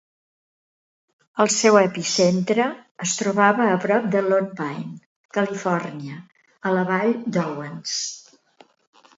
[1.43, 2.65] El seu epicentre
[3.07, 4.97] es trobava a prop de Lone Pine,
[5.39, 6.19] Califòrnia,
[6.71, 7.97] a la vall d'Owens.